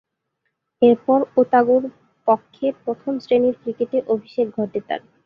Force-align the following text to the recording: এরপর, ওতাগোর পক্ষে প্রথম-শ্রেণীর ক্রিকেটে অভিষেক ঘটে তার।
এরপর, 0.81 1.19
ওতাগোর 1.37 1.83
পক্ষে 2.27 2.67
প্রথম-শ্রেণীর 2.83 3.55
ক্রিকেটে 3.61 3.97
অভিষেক 4.07 4.47
ঘটে 4.57 4.79
তার। 4.87 5.01